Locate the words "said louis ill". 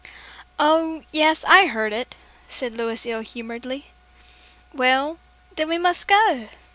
2.47-3.19